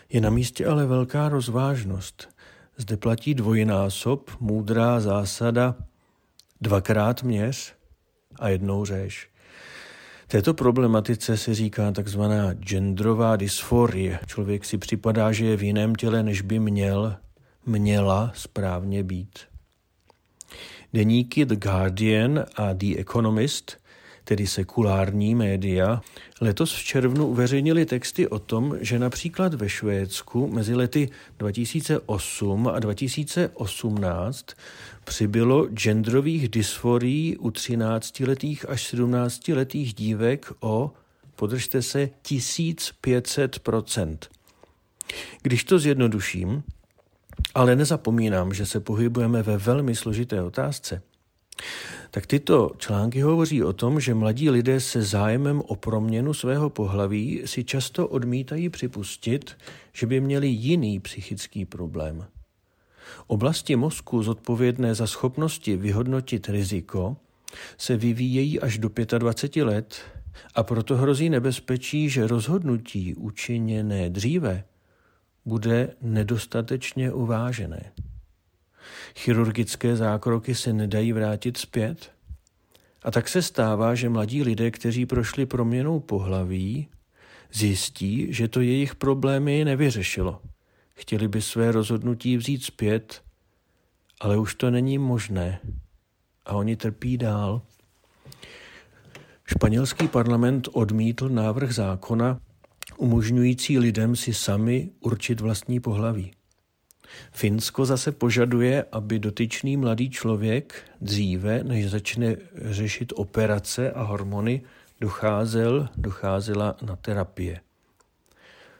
Je 0.09 0.21
na 0.21 0.29
místě 0.29 0.65
ale 0.65 0.85
velká 0.85 1.29
rozvážnost. 1.29 2.29
Zde 2.77 2.97
platí 2.97 3.33
dvojnásob, 3.33 4.31
můdrá 4.39 4.99
zásada 4.99 5.75
dvakrát 6.61 7.23
měř 7.23 7.73
a 8.39 8.49
jednou 8.49 8.85
řeš. 8.85 9.29
Této 10.29 10.53
problematice 10.53 11.37
se 11.37 11.55
říká 11.55 11.91
takzvaná 11.91 12.53
genderová 12.53 13.35
dysforie. 13.35 14.19
Člověk 14.25 14.65
si 14.65 14.77
připadá, 14.77 15.31
že 15.31 15.45
je 15.45 15.57
v 15.57 15.63
jiném 15.63 15.95
těle, 15.95 16.23
než 16.23 16.41
by 16.41 16.59
měl, 16.59 17.15
měla 17.65 18.31
správně 18.35 19.03
být. 19.03 19.39
Deníky 20.93 21.45
The 21.45 21.55
Guardian 21.55 22.45
a 22.55 22.73
The 22.73 22.99
Economist, 22.99 23.77
tedy 24.23 24.47
sekulární 24.47 25.35
média, 25.35 26.01
letos 26.41 26.75
v 26.75 26.83
červnu 26.83 27.27
uveřejnili 27.27 27.85
texty 27.85 28.27
o 28.27 28.39
tom, 28.39 28.77
že 28.81 28.99
například 28.99 29.53
ve 29.53 29.69
Švédsku 29.69 30.47
mezi 30.47 30.75
lety 30.75 31.09
2008 31.39 32.67
a 32.67 32.79
2018 32.79 34.45
přibylo 35.07 35.65
genderových 35.65 36.49
dysforií 36.49 37.37
u 37.37 37.49
13-letých 37.49 38.69
až 38.69 38.93
17-letých 38.93 39.93
dívek 39.93 40.51
o, 40.59 40.91
podržte 41.35 41.81
se, 41.81 42.09
1500% 42.25 44.17
Když 45.41 45.63
to 45.63 45.79
zjednoduším, 45.79 46.63
ale 47.55 47.75
nezapomínám, 47.75 48.53
že 48.53 48.65
se 48.65 48.79
pohybujeme 48.79 49.43
ve 49.43 49.57
velmi 49.57 49.95
složité 49.95 50.41
otázce, 50.43 51.01
tak 52.11 52.25
tyto 52.25 52.71
články 52.77 53.21
hovoří 53.21 53.63
o 53.63 53.73
tom, 53.73 53.99
že 53.99 54.13
mladí 54.13 54.49
lidé 54.49 54.79
se 54.79 55.01
zájemem 55.01 55.61
o 55.61 55.75
proměnu 55.75 56.33
svého 56.33 56.69
pohlaví 56.69 57.41
si 57.45 57.63
často 57.63 58.07
odmítají 58.07 58.69
připustit, 58.69 59.57
že 59.93 60.07
by 60.07 60.21
měli 60.21 60.47
jiný 60.47 60.99
psychický 60.99 61.65
problém. 61.65 62.27
Oblasti 63.27 63.75
mozku 63.75 64.23
zodpovědné 64.23 64.95
za 64.95 65.07
schopnosti 65.07 65.75
vyhodnotit 65.75 66.49
riziko 66.49 67.17
se 67.77 67.97
vyvíjejí 67.97 68.59
až 68.59 68.77
do 68.77 68.89
25 69.17 69.63
let 69.63 70.01
a 70.55 70.63
proto 70.63 70.97
hrozí 70.97 71.29
nebezpečí, 71.29 72.09
že 72.09 72.27
rozhodnutí 72.27 73.15
učiněné 73.15 74.09
dříve 74.09 74.63
bude 75.45 75.95
nedostatečně 76.01 77.11
uvážené. 77.11 77.91
Chirurgické 79.15 79.95
zákroky 79.95 80.55
se 80.55 80.73
nedají 80.73 81.13
vrátit 81.13 81.57
zpět. 81.57 82.11
A 83.03 83.11
tak 83.11 83.27
se 83.27 83.41
stává, 83.41 83.95
že 83.95 84.09
mladí 84.09 84.43
lidé, 84.43 84.71
kteří 84.71 85.05
prošli 85.05 85.45
proměnou 85.45 85.99
pohlaví, 85.99 86.87
zjistí, 87.53 88.33
že 88.33 88.47
to 88.47 88.61
jejich 88.61 88.95
problémy 88.95 89.65
nevyřešilo. 89.65 90.41
Chtěli 90.97 91.27
by 91.27 91.41
své 91.41 91.71
rozhodnutí 91.71 92.37
vzít 92.37 92.63
zpět 92.63 93.27
ale 94.19 94.37
už 94.37 94.55
to 94.55 94.71
není 94.71 94.97
možné. 94.97 95.59
A 96.45 96.53
oni 96.53 96.75
trpí 96.75 97.17
dál. 97.17 97.61
Španělský 99.45 100.07
parlament 100.07 100.69
odmítl 100.71 101.29
návrh 101.29 101.71
zákona 101.71 102.39
umožňující 102.97 103.79
lidem 103.79 104.15
si 104.15 104.33
sami 104.33 104.89
určit 104.99 105.41
vlastní 105.41 105.79
pohlaví. 105.79 106.31
Finsko 107.31 107.85
zase 107.85 108.11
požaduje, 108.11 108.85
aby 108.91 109.19
dotyčný 109.19 109.77
mladý 109.77 110.09
člověk 110.09 110.83
dříve, 111.01 111.63
než 111.63 111.89
začne 111.89 112.35
řešit 112.55 113.13
operace 113.15 113.91
a 113.91 114.03
hormony, 114.03 114.61
docházel, 115.01 115.89
docházela 115.97 116.75
na 116.81 116.95
terapie. 116.95 117.61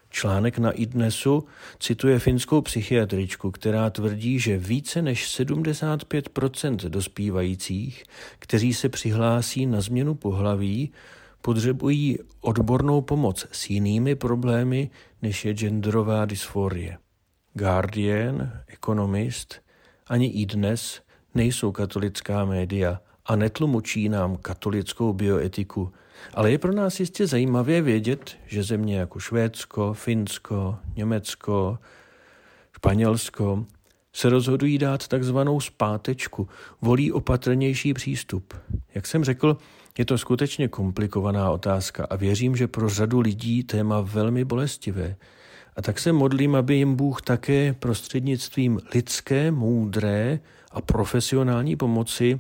Článek 0.10 0.58
na 0.58 0.72
iDnesu 0.72 1.44
cituje 1.80 2.20
finskou 2.20 2.62
psychiatričku, 2.62 3.52
která 3.52 3.90
tvrdí, 3.90 4.40
že 4.40 4.58
více 4.58 5.02
než 5.02 5.40
75% 5.40 6.76
dospívajících, 6.90 8.04
kteří 8.40 8.74
se 8.74 8.90
přihlásí 8.90 9.66
na 9.66 9.82
změnu 9.82 10.16
pohlaví, 10.16 10.92
potřebují 11.42 12.20
odbornou 12.42 13.02
pomoc 13.02 13.48
s 13.52 13.70
jinými 13.70 14.16
problémy, 14.16 14.90
než 15.22 15.46
je 15.46 15.54
genderová 15.54 16.26
dysforie. 16.26 16.98
Guardian, 17.54 18.52
Economist 18.68 19.56
ani 20.08 20.28
i 20.28 20.46
dnes 20.46 21.02
nejsou 21.36 21.72
katolická 21.72 22.46
média 22.46 23.00
a 23.28 23.36
netlumočí 23.36 24.10
nám 24.10 24.38
katolickou 24.38 25.14
bioetiku, 25.14 25.92
ale 26.34 26.52
je 26.52 26.58
pro 26.58 26.74
nás 26.74 27.00
jistě 27.00 27.28
zajímavé 27.28 27.82
vědět, 27.82 28.38
že 28.46 28.64
země 28.64 28.98
jako 28.98 29.20
Švédsko, 29.20 29.94
Finsko, 29.94 30.78
Německo, 30.96 31.80
Španělsko 32.76 33.66
se 34.14 34.30
rozhodují 34.30 34.78
dát 34.78 35.08
takzvanou 35.08 35.60
zpátečku, 35.60 36.48
volí 36.82 37.12
opatrnější 37.12 37.94
přístup. 37.94 38.54
Jak 38.96 39.08
jsem 39.08 39.24
řekl, 39.24 39.58
je 39.98 40.06
to 40.06 40.18
skutečně 40.18 40.68
komplikovaná 40.68 41.52
otázka 41.52 42.08
a 42.10 42.16
věřím, 42.16 42.56
že 42.56 42.68
pro 42.68 42.90
řadu 42.90 43.20
lidí 43.20 43.64
téma 43.64 44.02
velmi 44.02 44.46
bolestivé. 44.46 45.16
A 45.76 45.82
tak 45.82 46.00
se 46.00 46.14
modlím, 46.14 46.56
aby 46.56 46.76
jim 46.76 46.96
Bůh 46.96 47.22
také 47.22 47.74
prostřednictvím 47.74 48.80
lidské, 48.94 49.52
moudré 49.52 50.40
a 50.72 50.82
profesionální 50.82 51.76
pomoci 51.76 52.40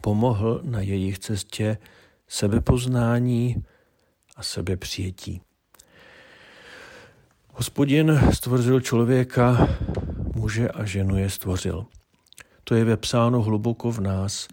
pomohl 0.00 0.60
na 0.64 0.80
jejich 0.80 1.18
cestě 1.18 1.78
sebepoznání 2.28 3.64
a 4.36 4.42
sebepřijetí. 4.42 5.40
Hospodin 7.54 8.20
stvořil 8.32 8.80
člověka, 8.80 9.68
muže 10.34 10.68
a 10.68 10.84
ženu 10.84 11.18
je 11.18 11.30
stvořil. 11.30 11.86
To 12.64 12.74
je 12.74 12.84
vepsáno 12.84 13.42
hluboko 13.42 13.92
v 13.92 14.00
nás 14.00 14.48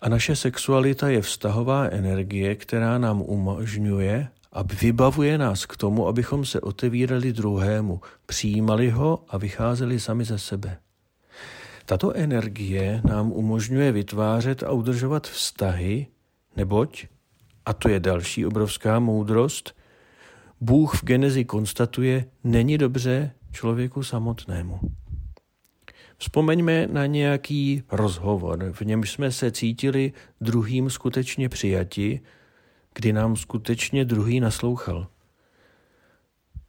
a 0.00 0.08
naše 0.08 0.36
sexualita 0.36 1.08
je 1.08 1.22
vztahová 1.22 1.84
energie, 1.84 2.54
která 2.54 2.98
nám 2.98 3.22
umožňuje 3.22 4.28
a 4.52 4.62
vybavuje 4.62 5.38
nás 5.38 5.66
k 5.66 5.76
tomu, 5.76 6.08
abychom 6.08 6.44
se 6.44 6.60
otevírali 6.60 7.32
druhému, 7.32 8.00
přijímali 8.26 8.90
ho 8.90 9.24
a 9.28 9.38
vycházeli 9.38 10.00
sami 10.00 10.24
ze 10.24 10.38
sebe. 10.38 10.78
Tato 11.90 12.12
energie 12.16 13.02
nám 13.04 13.32
umožňuje 13.32 13.92
vytvářet 13.92 14.62
a 14.62 14.70
udržovat 14.70 15.26
vztahy, 15.26 16.06
neboť, 16.56 17.06
a 17.66 17.72
to 17.72 17.88
je 17.88 18.00
další 18.00 18.46
obrovská 18.46 18.98
moudrost, 18.98 19.76
Bůh 20.60 20.94
v 20.94 21.04
genezi 21.04 21.44
konstatuje, 21.44 22.24
není 22.44 22.78
dobře 22.78 23.30
člověku 23.52 24.02
samotnému. 24.02 24.80
Vzpomeňme 26.16 26.86
na 26.86 27.06
nějaký 27.06 27.82
rozhovor, 27.92 28.72
v 28.72 28.80
němž 28.80 29.10
jsme 29.10 29.32
se 29.32 29.50
cítili 29.50 30.12
druhým 30.40 30.90
skutečně 30.90 31.48
přijati, 31.48 32.20
kdy 32.94 33.12
nám 33.12 33.36
skutečně 33.36 34.04
druhý 34.04 34.40
naslouchal. 34.40 35.06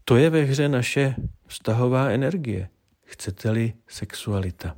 To 0.05 0.15
je 0.15 0.29
ve 0.29 0.41
hře 0.41 0.69
naše 0.69 1.15
vztahová 1.47 2.09
energie, 2.09 2.69
chcete-li 3.03 3.73
sexualita. 3.87 4.73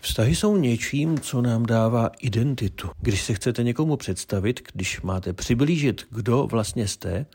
Vztahy 0.00 0.34
jsou 0.34 0.56
něčím, 0.56 1.20
co 1.20 1.42
nám 1.42 1.66
dává 1.66 2.10
identitu. 2.20 2.90
Když 3.00 3.22
se 3.22 3.34
chcete 3.34 3.62
někomu 3.62 3.96
představit, 3.96 4.60
když 4.72 5.00
máte 5.00 5.32
přiblížit, 5.32 6.06
kdo 6.10 6.46
vlastně 6.46 6.88
jste, 6.88 7.26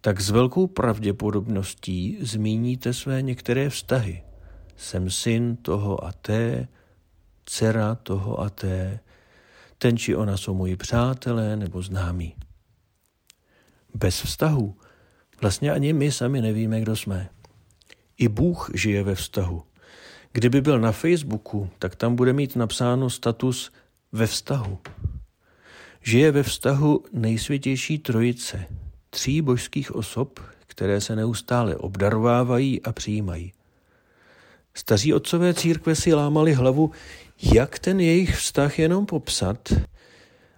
tak 0.00 0.20
s 0.20 0.30
velkou 0.30 0.66
pravděpodobností 0.66 2.18
zmíníte 2.20 2.92
své 2.92 3.22
některé 3.22 3.70
vztahy. 3.70 4.22
Jsem 4.76 5.10
syn 5.10 5.56
toho 5.56 6.04
a 6.04 6.12
té, 6.12 6.68
dcera 7.44 7.94
toho 7.94 8.40
a 8.40 8.50
té, 8.50 9.00
ten 9.78 9.96
či 9.96 10.16
ona 10.16 10.36
jsou 10.36 10.54
moji 10.54 10.76
přátelé 10.76 11.56
nebo 11.56 11.82
známí. 11.82 12.34
Bez 13.94 14.22
vztahu 14.22 14.76
vlastně 15.40 15.72
ani 15.72 15.92
my 15.92 16.12
sami 16.12 16.40
nevíme, 16.40 16.80
kdo 16.80 16.96
jsme. 16.96 17.28
I 18.18 18.28
Bůh 18.28 18.70
žije 18.74 19.02
ve 19.02 19.14
vztahu. 19.14 19.62
Kdyby 20.34 20.60
byl 20.60 20.80
na 20.80 20.92
Facebooku, 20.92 21.70
tak 21.78 21.96
tam 21.96 22.16
bude 22.16 22.32
mít 22.32 22.56
napsáno 22.56 23.10
status 23.10 23.72
ve 24.12 24.26
vztahu. 24.26 24.78
Žije 26.02 26.30
ve 26.30 26.42
vztahu 26.42 27.04
nejsvětější 27.12 27.98
trojice, 27.98 28.66
tří 29.10 29.42
božských 29.42 29.94
osob, 29.94 30.40
které 30.66 31.00
se 31.00 31.16
neustále 31.16 31.76
obdarovávají 31.76 32.82
a 32.82 32.92
přijímají. 32.92 33.52
Staří 34.74 35.14
otcové 35.14 35.54
církve 35.54 35.94
si 35.94 36.14
lámali 36.14 36.52
hlavu, 36.52 36.90
jak 37.54 37.78
ten 37.78 38.00
jejich 38.00 38.36
vztah 38.36 38.78
jenom 38.78 39.06
popsat 39.06 39.72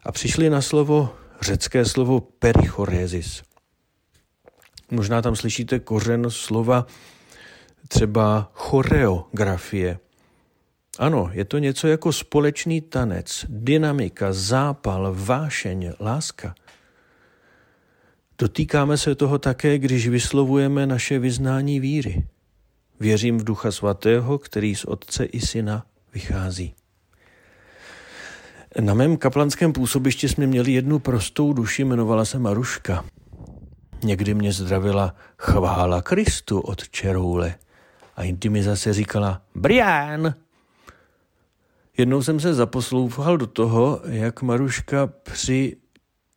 a 0.04 0.12
přišli 0.12 0.50
na 0.50 0.62
slovo, 0.62 1.14
řecké 1.40 1.84
slovo 1.84 2.20
perichoresis. 2.20 3.42
Možná 4.90 5.22
tam 5.22 5.36
slyšíte 5.36 5.78
kořen 5.78 6.26
slova 6.30 6.86
třeba 7.88 8.50
choreografie. 8.52 9.98
Ano, 10.98 11.30
je 11.32 11.44
to 11.44 11.58
něco 11.58 11.88
jako 11.88 12.12
společný 12.12 12.80
tanec, 12.80 13.46
dynamika, 13.48 14.32
zápal, 14.32 15.14
vášeň, 15.18 15.92
láska. 16.00 16.54
Dotýkáme 18.38 18.98
se 18.98 19.14
toho 19.14 19.38
také, 19.38 19.78
když 19.78 20.08
vyslovujeme 20.08 20.86
naše 20.86 21.18
vyznání 21.18 21.80
víry. 21.80 22.26
Věřím 23.00 23.38
v 23.38 23.44
Ducha 23.44 23.72
Svatého, 23.72 24.38
který 24.38 24.74
z 24.74 24.84
Otce 24.84 25.24
i 25.24 25.40
Syna 25.40 25.86
vychází. 26.14 26.74
Na 28.80 28.94
mém 28.94 29.16
kaplanském 29.16 29.72
působišti 29.72 30.28
jsme 30.28 30.46
měli 30.46 30.72
jednu 30.72 30.98
prostou 30.98 31.52
duši, 31.52 31.82
jmenovala 31.82 32.24
se 32.24 32.38
Maruška. 32.38 33.04
Někdy 34.04 34.34
mě 34.34 34.52
zdravila 34.52 35.14
chvála 35.38 36.02
Kristu 36.02 36.60
od 36.60 36.88
Čeroule 36.88 37.54
a 38.16 38.22
jindy 38.22 38.48
mi 38.48 38.62
zase 38.62 38.92
říkala 38.92 39.42
Brian. 39.54 40.34
Jednou 41.98 42.22
jsem 42.22 42.40
se 42.40 42.54
zaposlouchal 42.54 43.36
do 43.36 43.46
toho, 43.46 44.00
jak 44.04 44.42
Maruška 44.42 45.06
při 45.06 45.76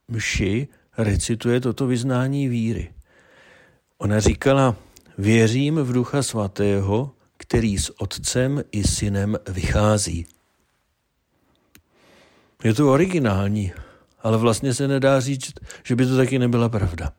mši 0.07 0.67
recituje 0.97 1.59
toto 1.59 1.87
vyznání 1.87 2.47
víry. 2.47 2.93
Ona 3.97 4.19
říkala, 4.19 4.75
věřím 5.17 5.75
v 5.75 5.93
Ducha 5.93 6.23
Svatého, 6.23 7.11
který 7.37 7.77
s 7.77 8.01
Otcem 8.01 8.63
i 8.71 8.83
Synem 8.83 9.37
vychází. 9.47 10.25
Je 12.63 12.73
to 12.73 12.91
originální, 12.91 13.71
ale 14.23 14.37
vlastně 14.37 14.73
se 14.73 14.87
nedá 14.87 15.19
říct, 15.19 15.53
že 15.83 15.95
by 15.95 16.05
to 16.05 16.17
taky 16.17 16.39
nebyla 16.39 16.69
pravda. 16.69 17.13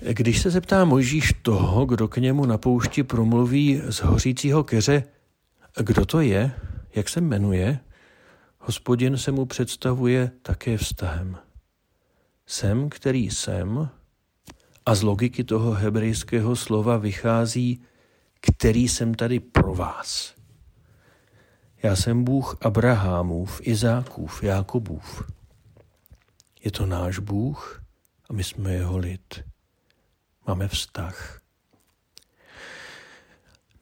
Když 0.00 0.42
se 0.42 0.50
zeptá 0.50 0.84
Mojžíš 0.84 1.34
toho, 1.42 1.86
kdo 1.86 2.08
k 2.08 2.16
němu 2.16 2.46
na 2.46 2.58
poušti 2.58 3.02
promluví 3.02 3.82
z 3.88 3.96
hořícího 3.96 4.64
keře, 4.64 5.04
kdo 5.82 6.06
to 6.06 6.20
je, 6.20 6.52
jak 6.94 7.08
se 7.08 7.20
jmenuje, 7.20 7.78
hospodin 8.58 9.16
se 9.16 9.32
mu 9.32 9.46
představuje 9.46 10.30
také 10.42 10.78
vztahem. 10.78 11.38
Jsem, 12.46 12.88
který 12.88 13.30
jsem, 13.30 13.88
a 14.86 14.94
z 14.94 15.02
logiky 15.02 15.44
toho 15.44 15.72
hebrejského 15.72 16.56
slova 16.56 16.96
vychází, 16.96 17.82
který 18.40 18.88
jsem 18.88 19.14
tady 19.14 19.40
pro 19.40 19.74
vás. 19.74 20.34
Já 21.82 21.96
jsem 21.96 22.24
Bůh 22.24 22.56
Abrahamův, 22.60 23.60
Izákův, 23.62 24.42
Jákobův. 24.42 25.30
Je 26.64 26.70
to 26.70 26.86
náš 26.86 27.18
Bůh 27.18 27.82
a 28.30 28.32
my 28.32 28.44
jsme 28.44 28.72
jeho 28.72 28.98
lid. 28.98 29.44
Máme 30.46 30.68
vztah. 30.68 31.40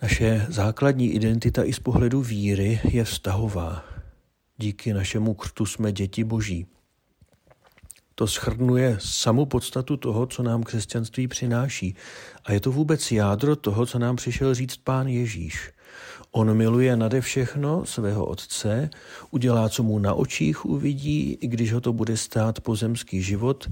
Naše 0.03 0.47
základní 0.49 1.11
identita 1.11 1.65
i 1.65 1.73
z 1.73 1.79
pohledu 1.79 2.23
víry 2.23 2.81
je 2.85 3.05
vztahová. 3.05 3.85
Díky 4.57 4.93
našemu 4.95 5.35
křtu 5.35 5.67
jsme 5.67 5.93
děti 5.93 6.25
boží. 6.25 6.67
To 8.15 8.27
schrnuje 8.27 8.97
samu 9.01 9.47
podstatu 9.47 9.97
toho, 9.97 10.27
co 10.27 10.43
nám 10.43 10.63
křesťanství 10.63 11.29
přináší. 11.29 11.97
A 12.45 12.53
je 12.53 12.61
to 12.61 12.73
vůbec 12.73 13.13
jádro 13.13 13.57
toho, 13.57 13.87
co 13.87 13.99
nám 13.99 14.17
přišel 14.17 14.55
říct 14.55 14.77
pán 14.77 15.09
Ježíš. 15.09 15.71
On 16.31 16.57
miluje 16.57 16.97
nade 16.97 17.21
všechno 17.21 17.87
svého 17.87 18.27
otce, 18.27 18.91
udělá, 19.31 19.69
co 19.69 19.83
mu 19.83 19.99
na 19.99 20.15
očích 20.15 20.67
uvidí, 20.67 21.39
i 21.41 21.47
když 21.47 21.73
ho 21.73 21.81
to 21.81 21.93
bude 21.93 22.17
stát 22.17 22.61
pozemský 22.61 23.23
život, 23.23 23.69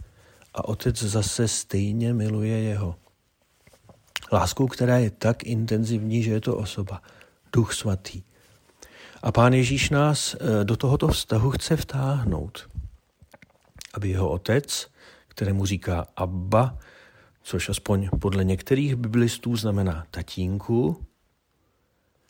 a 0.54 0.68
otec 0.68 1.02
zase 1.02 1.48
stejně 1.48 2.14
miluje 2.14 2.58
jeho. 2.58 2.96
Láskou, 4.32 4.66
která 4.66 4.98
je 4.98 5.10
tak 5.10 5.44
intenzivní, 5.44 6.22
že 6.22 6.30
je 6.30 6.40
to 6.40 6.56
osoba, 6.56 7.02
duch 7.52 7.74
svatý. 7.74 8.22
A 9.22 9.32
pán 9.32 9.52
Ježíš 9.52 9.90
nás 9.90 10.34
eh, 10.34 10.64
do 10.64 10.76
tohoto 10.76 11.08
vztahu 11.08 11.50
chce 11.50 11.76
vtáhnout, 11.76 12.68
aby 13.94 14.08
jeho 14.08 14.30
otec, 14.30 14.88
kterému 15.28 15.66
říká 15.66 16.06
Abba, 16.16 16.78
což 17.42 17.68
aspoň 17.68 18.08
podle 18.20 18.44
některých 18.44 18.96
biblistů 18.96 19.56
znamená 19.56 20.06
tatínku, 20.10 21.06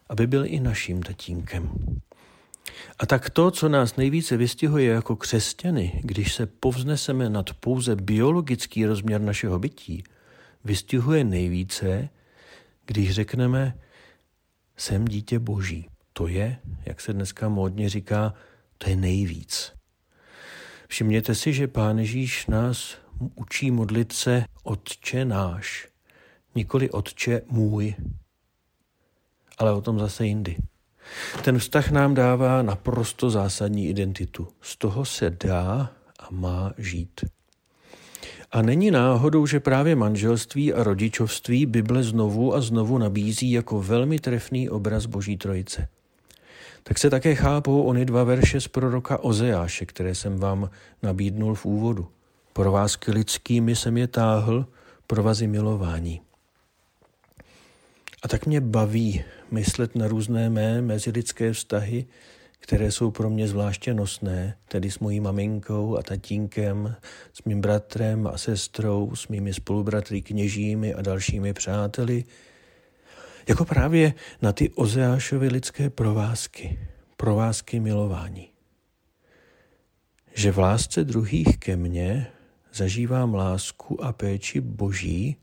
aby 0.09 0.27
byl 0.27 0.47
i 0.47 0.61
naším 0.61 1.03
tatínkem. 1.03 1.71
A 2.99 3.07
tak 3.07 3.31
to, 3.31 3.51
co 3.51 3.69
nás 3.69 3.97
nejvíce 3.97 4.37
vystihuje 4.37 4.93
jako 4.93 5.17
křesťany, 5.17 6.01
když 6.05 6.35
se 6.35 6.47
povzneseme 6.47 7.31
nad 7.31 7.53
pouze 7.53 7.97
biologický 7.97 8.87
rozměr 8.87 9.21
našeho 9.21 9.59
bytí, 9.59 10.05
vystihuje 10.65 11.25
nejvíce, 11.25 12.09
když 12.87 13.11
řekneme, 13.11 13.79
jsem 14.77 15.05
dítě 15.05 15.39
boží. 15.39 15.89
To 16.13 16.27
je, 16.27 16.59
jak 16.85 17.01
se 17.01 17.13
dneska 17.13 17.49
módně 17.49 17.89
říká, 17.89 18.35
to 18.79 18.91
je 18.91 18.97
nejvíc. 18.97 19.73
Všimněte 20.89 21.35
si, 21.35 21.53
že 21.53 21.69
Pán 21.69 21.99
Ježíš 21.99 22.47
nás 22.47 22.97
učí 23.35 23.71
modlit 23.71 24.13
se 24.13 24.45
Otče 24.63 25.25
náš, 25.25 25.89
nikoli 26.55 26.91
Otče 26.91 27.43
můj, 27.47 27.95
ale 29.59 29.73
o 29.73 29.81
tom 29.81 29.99
zase 29.99 30.27
jindy. 30.27 30.57
Ten 31.45 31.59
vztah 31.59 31.91
nám 31.91 32.15
dává 32.15 32.63
naprosto 32.63 33.31
zásadní 33.31 33.89
identitu. 33.89 34.49
Z 34.61 34.77
toho 34.77 35.05
se 35.05 35.31
dá 35.31 35.91
a 36.19 36.27
má 36.31 36.73
žít. 36.79 37.21
A 38.53 38.63
není 38.63 38.91
náhodou, 38.91 39.47
že 39.47 39.61
právě 39.61 39.97
manželství 39.97 40.73
a 40.73 40.83
rodičovství 40.83 41.67
Bible 41.67 42.03
znovu 42.03 42.55
a 42.55 42.61
znovu 42.61 42.99
nabízí 42.99 43.51
jako 43.51 43.83
velmi 43.83 44.19
trefný 44.19 44.71
obraz 44.71 45.07
Boží 45.07 45.37
Trojice. 45.37 45.89
Tak 46.83 46.99
se 46.99 47.11
také 47.11 47.35
chápou 47.35 47.83
ony 47.83 48.05
dva 48.05 48.25
verše 48.25 48.61
z 48.61 48.69
proroka 48.69 49.19
Ozeáše, 49.25 49.87
které 49.87 50.15
jsem 50.15 50.39
vám 50.39 50.71
nabídnul 51.03 51.55
v 51.55 51.67
úvodu. 51.67 52.09
Provázky 52.53 53.13
lidskými 53.13 53.77
jsem 53.77 53.97
je 53.97 54.07
táhl, 54.07 54.67
provazy 55.07 55.47
milování. 55.47 56.21
A 58.23 58.29
tak 58.29 58.47
mě 58.47 58.61
baví 58.61 59.25
myslet 59.51 59.95
na 59.95 60.09
různé 60.09 60.51
mé 60.51 60.83
mezilidské 60.83 61.53
vztahy, 61.53 62.07
které 62.59 62.93
jsou 62.93 63.11
pro 63.11 63.31
mě 63.31 63.49
zvláště 63.49 63.95
nosné, 63.95 64.57
tedy 64.69 64.91
s 64.91 64.99
mojí 64.99 65.21
maminkou 65.21 65.97
a 65.97 66.03
tatínkem, 66.03 66.97
s 67.33 67.45
mým 67.45 67.61
bratrem 67.61 68.27
a 68.27 68.39
sestrou, 68.39 69.15
s 69.15 69.29
mými 69.29 69.55
spolubratry 69.55 70.23
kněžími 70.23 70.95
a 70.95 71.03
dalšími 71.03 71.53
přáteli, 71.53 72.25
jako 73.49 73.65
právě 73.65 74.15
na 74.43 74.53
ty 74.53 74.71
Ozeášovy 74.71 75.49
lidské 75.49 75.91
provázky, 75.91 76.79
provázky 77.17 77.81
milování. 77.81 78.49
Že 80.35 80.53
v 80.53 80.59
lásce 80.59 81.05
druhých 81.05 81.59
ke 81.59 81.77
mně 81.77 82.27
zažívám 82.73 83.35
lásku 83.35 84.05
a 84.05 84.13
péči 84.13 84.61
boží, 84.61 85.37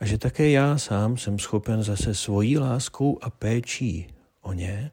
a 0.00 0.06
že 0.06 0.18
také 0.18 0.50
já 0.50 0.78
sám 0.78 1.16
jsem 1.16 1.38
schopen 1.38 1.82
zase 1.82 2.14
svojí 2.14 2.58
láskou 2.58 3.18
a 3.22 3.30
péčí 3.30 4.06
o 4.42 4.52
ně, 4.52 4.90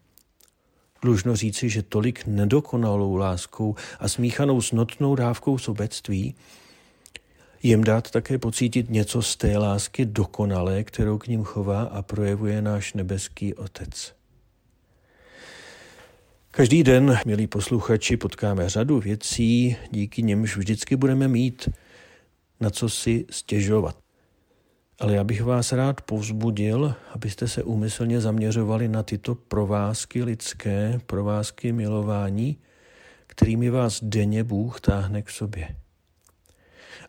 dlužno 1.01 1.35
říci, 1.35 1.69
že 1.69 1.83
tolik 1.83 2.25
nedokonalou 2.25 3.15
láskou 3.15 3.75
a 3.99 4.07
smíchanou 4.07 4.61
s 4.61 4.71
notnou 4.71 5.15
dávkou 5.15 5.57
sobectví, 5.57 6.35
jim 7.63 7.83
dát 7.83 8.11
také 8.11 8.37
pocítit 8.37 8.89
něco 8.89 9.21
z 9.21 9.35
té 9.35 9.57
lásky 9.57 10.05
dokonalé, 10.05 10.83
kterou 10.83 11.17
k 11.17 11.27
ním 11.27 11.43
chová 11.43 11.81
a 11.81 12.01
projevuje 12.01 12.61
náš 12.61 12.93
nebeský 12.93 13.53
Otec. 13.53 14.13
Každý 16.51 16.83
den, 16.83 17.19
milí 17.25 17.47
posluchači, 17.47 18.17
potkáme 18.17 18.69
řadu 18.69 18.99
věcí, 18.99 19.75
díky 19.91 20.23
nimž 20.23 20.57
vždycky 20.57 20.95
budeme 20.95 21.27
mít 21.27 21.69
na 22.59 22.69
co 22.69 22.89
si 22.89 23.25
stěžovat. 23.29 24.02
Ale 25.03 25.13
já 25.13 25.23
bych 25.23 25.43
vás 25.43 25.71
rád 25.71 26.01
povzbudil, 26.01 26.95
abyste 27.11 27.47
se 27.47 27.63
úmyslně 27.63 28.21
zaměřovali 28.21 28.87
na 28.87 29.03
tyto 29.03 29.35
provázky 29.35 30.23
lidské, 30.23 30.99
provázky 31.05 31.71
milování, 31.71 32.57
kterými 33.27 33.69
vás 33.69 34.03
denně 34.03 34.43
Bůh 34.43 34.81
táhne 34.81 35.21
k 35.21 35.29
sobě. 35.29 35.75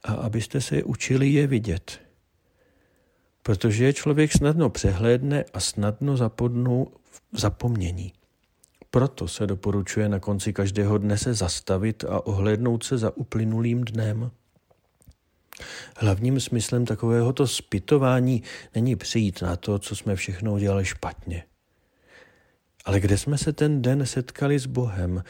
A 0.04 0.12
abyste 0.12 0.60
se 0.60 0.82
učili 0.82 1.28
je 1.28 1.46
vidět. 1.46 2.00
Protože 3.42 3.92
člověk 3.92 4.32
snadno 4.32 4.70
přehlédne 4.70 5.44
a 5.52 5.60
snadno 5.60 6.16
zapodnou 6.16 6.92
v 7.32 7.40
zapomnění. 7.40 8.12
Proto 8.90 9.28
se 9.28 9.46
doporučuje 9.46 10.08
na 10.08 10.20
konci 10.20 10.52
každého 10.52 10.98
dne 10.98 11.18
se 11.18 11.34
zastavit 11.34 12.04
a 12.04 12.26
ohlédnout 12.26 12.84
se 12.84 12.98
za 12.98 13.16
uplynulým 13.16 13.84
dnem. 13.84 14.30
Hlavním 15.96 16.40
smyslem 16.40 16.84
takovéhoto 16.84 17.46
spytování 17.46 18.42
není 18.74 18.96
přijít 18.96 19.42
na 19.42 19.56
to, 19.56 19.78
co 19.78 19.96
jsme 19.96 20.16
všechno 20.16 20.52
udělali 20.52 20.84
špatně. 20.84 21.44
Ale 22.84 23.00
kde 23.00 23.18
jsme 23.18 23.38
se 23.38 23.52
ten 23.52 23.82
den 23.82 24.06
setkali 24.06 24.58
s 24.58 24.66
Bohem, 24.66 25.24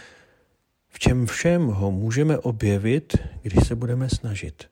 v 0.89 0.99
čem 0.99 1.27
všem 1.27 1.67
ho 1.67 1.91
můžeme 1.91 2.39
objevit, 2.39 3.17
když 3.43 3.67
se 3.67 3.75
budeme 3.75 4.09
snažit. 4.09 4.65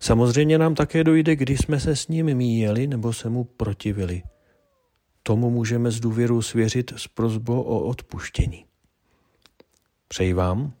Samozřejmě 0.00 0.58
nám 0.58 0.74
také 0.74 1.04
dojde, 1.04 1.36
když 1.36 1.60
jsme 1.60 1.80
se 1.80 1.96
s 1.96 2.08
ním 2.08 2.34
míjeli 2.34 2.86
nebo 2.86 3.12
se 3.12 3.28
mu 3.28 3.44
protivili. 3.44 4.22
Tomu 5.22 5.50
můžeme 5.50 5.90
s 5.90 6.00
důvěrou 6.00 6.42
svěřit 6.42 6.92
s 6.96 7.08
prozbou 7.08 7.62
o 7.62 7.80
odpuštění. 7.80 8.64
Přeji 10.08 10.32
vám, 10.32 10.72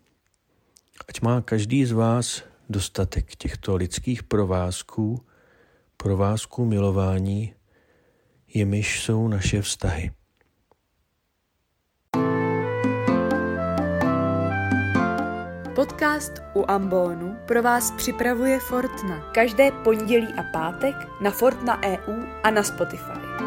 ať 1.08 1.20
má 1.20 1.40
každý 1.40 1.84
z 1.84 1.92
vás 1.92 2.42
dostatek 2.74 3.36
těchto 3.36 3.76
lidských 3.76 4.22
provázků, 4.22 5.26
provázků 5.96 6.64
milování, 6.64 7.54
jimiž 8.54 9.02
jsou 9.02 9.28
naše 9.28 9.62
vztahy. 9.62 10.10
Podcast 15.74 16.32
u 16.54 16.64
Ambonu 16.68 17.36
pro 17.46 17.62
vás 17.62 17.90
připravuje 17.90 18.60
Fortna. 18.60 19.30
Každé 19.34 19.70
pondělí 19.70 20.26
a 20.26 20.42
pátek 20.52 20.96
na 21.20 21.30
Fortna 21.30 21.82
EU 21.82 22.22
a 22.42 22.50
na 22.50 22.62
Spotify. 22.62 23.43